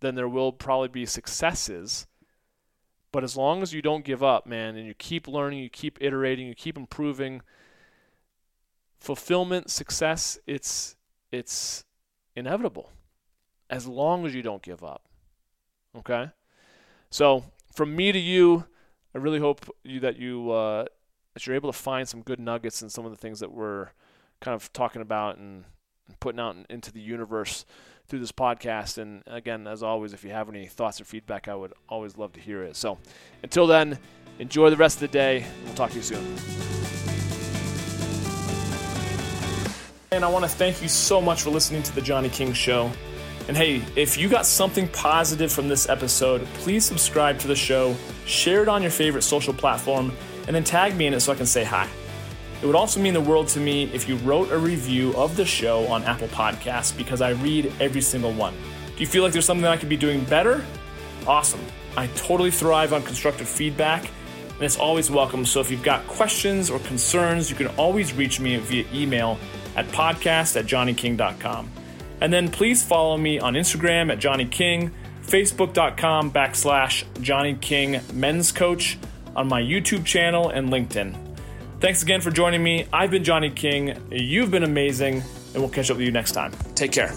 than 0.00 0.14
there 0.14 0.28
will 0.28 0.52
probably 0.52 0.88
be 0.88 1.06
successes. 1.06 2.06
But 3.10 3.24
as 3.24 3.36
long 3.36 3.62
as 3.62 3.72
you 3.72 3.82
don't 3.82 4.04
give 4.04 4.22
up, 4.22 4.46
man, 4.46 4.76
and 4.76 4.86
you 4.86 4.94
keep 4.94 5.26
learning, 5.26 5.60
you 5.60 5.70
keep 5.70 5.98
iterating, 6.00 6.46
you 6.46 6.54
keep 6.54 6.76
improving, 6.76 7.42
fulfillment, 8.98 9.70
success, 9.70 10.38
it's 10.46 10.96
it's 11.30 11.84
inevitable. 12.36 12.92
As 13.70 13.86
long 13.86 14.24
as 14.24 14.34
you 14.34 14.42
don't 14.42 14.62
give 14.62 14.82
up. 14.82 15.02
Okay? 15.96 16.30
So, 17.10 17.44
from 17.74 17.94
me 17.94 18.12
to 18.12 18.18
you, 18.18 18.64
I 19.14 19.18
really 19.18 19.40
hope 19.40 19.66
you 19.84 20.00
that 20.00 20.16
you 20.16 20.50
uh, 20.50 20.84
that 21.34 21.46
you're 21.46 21.56
able 21.56 21.72
to 21.72 21.78
find 21.78 22.08
some 22.08 22.22
good 22.22 22.40
nuggets 22.40 22.82
in 22.82 22.88
some 22.88 23.04
of 23.04 23.10
the 23.10 23.16
things 23.16 23.40
that 23.40 23.52
we're 23.52 23.88
kind 24.40 24.54
of 24.54 24.72
talking 24.72 25.02
about 25.02 25.38
and, 25.38 25.64
and 26.06 26.20
putting 26.20 26.40
out 26.40 26.56
in, 26.56 26.66
into 26.68 26.92
the 26.92 27.00
universe 27.00 27.64
through 28.08 28.20
this 28.20 28.32
podcast. 28.32 28.98
And 28.98 29.22
again, 29.26 29.66
as 29.66 29.82
always, 29.82 30.12
if 30.12 30.24
you 30.24 30.30
have 30.30 30.48
any 30.48 30.66
thoughts 30.66 31.00
or 31.00 31.04
feedback, 31.04 31.48
I 31.48 31.54
would 31.54 31.72
always 31.88 32.16
love 32.16 32.32
to 32.34 32.40
hear 32.40 32.62
it. 32.62 32.76
So 32.76 32.98
until 33.42 33.66
then, 33.66 33.98
enjoy 34.38 34.70
the 34.70 34.76
rest 34.76 34.96
of 34.96 35.00
the 35.00 35.08
day. 35.08 35.46
We'll 35.64 35.74
talk 35.74 35.90
to 35.90 35.96
you 35.96 36.02
soon. 36.02 36.36
And 40.10 40.24
I 40.24 40.28
want 40.28 40.44
to 40.44 40.48
thank 40.48 40.80
you 40.80 40.88
so 40.88 41.20
much 41.20 41.42
for 41.42 41.50
listening 41.50 41.82
to 41.82 41.94
The 41.94 42.00
Johnny 42.00 42.30
King 42.30 42.54
Show. 42.54 42.90
And 43.46 43.56
hey, 43.56 43.82
if 43.94 44.16
you 44.16 44.28
got 44.28 44.46
something 44.46 44.88
positive 44.88 45.52
from 45.52 45.68
this 45.68 45.88
episode, 45.88 46.44
please 46.54 46.84
subscribe 46.84 47.38
to 47.40 47.48
the 47.48 47.56
show, 47.56 47.94
share 48.24 48.62
it 48.62 48.68
on 48.68 48.82
your 48.82 48.90
favorite 48.90 49.22
social 49.22 49.52
platform, 49.52 50.12
and 50.46 50.56
then 50.56 50.64
tag 50.64 50.96
me 50.96 51.06
in 51.06 51.14
it 51.14 51.20
so 51.20 51.32
I 51.32 51.34
can 51.34 51.46
say 51.46 51.64
hi. 51.64 51.88
It 52.60 52.66
would 52.66 52.74
also 52.74 53.00
mean 53.00 53.14
the 53.14 53.20
world 53.20 53.48
to 53.48 53.60
me 53.60 53.84
if 53.92 54.08
you 54.08 54.16
wrote 54.16 54.50
a 54.50 54.58
review 54.58 55.14
of 55.16 55.36
the 55.36 55.44
show 55.44 55.86
on 55.86 56.02
Apple 56.04 56.28
Podcasts 56.28 56.96
because 56.96 57.20
I 57.20 57.30
read 57.30 57.72
every 57.80 58.00
single 58.00 58.32
one. 58.32 58.54
Do 58.54 59.00
you 59.00 59.06
feel 59.06 59.22
like 59.22 59.32
there's 59.32 59.44
something 59.44 59.64
I 59.64 59.76
could 59.76 59.88
be 59.88 59.96
doing 59.96 60.24
better? 60.24 60.64
Awesome. 61.26 61.60
I 61.96 62.08
totally 62.08 62.50
thrive 62.50 62.92
on 62.92 63.02
constructive 63.02 63.48
feedback 63.48 64.10
and 64.58 64.62
it's 64.62 64.76
always 64.76 65.08
welcome. 65.08 65.44
So 65.44 65.60
if 65.60 65.70
you've 65.70 65.84
got 65.84 66.04
questions 66.08 66.68
or 66.68 66.80
concerns, 66.80 67.48
you 67.48 67.54
can 67.54 67.68
always 67.76 68.12
reach 68.12 68.40
me 68.40 68.56
via 68.56 68.84
email 68.92 69.38
at 69.76 69.86
podcast 69.88 70.58
at 70.58 70.66
johnnyking.com. 70.66 71.70
And 72.20 72.32
then 72.32 72.50
please 72.50 72.82
follow 72.84 73.16
me 73.16 73.38
on 73.38 73.54
Instagram 73.54 74.10
at 74.10 74.18
Johnny 74.18 74.46
King, 74.46 74.90
Facebook.com 75.22 76.32
backslash 76.32 77.04
Johnny 77.20 77.54
King 77.54 78.00
Men's 78.12 78.50
Coach, 78.50 78.98
on 79.36 79.46
my 79.46 79.62
YouTube 79.62 80.04
channel 80.04 80.48
and 80.48 80.70
LinkedIn. 80.70 81.27
Thanks 81.80 82.02
again 82.02 82.20
for 82.20 82.32
joining 82.32 82.62
me. 82.62 82.86
I've 82.92 83.10
been 83.10 83.22
Johnny 83.22 83.50
King. 83.50 83.96
You've 84.10 84.50
been 84.50 84.64
amazing, 84.64 85.22
and 85.54 85.62
we'll 85.62 85.68
catch 85.68 85.90
up 85.90 85.96
with 85.96 86.06
you 86.06 86.12
next 86.12 86.32
time. 86.32 86.52
Take 86.74 86.90
care. 86.90 87.12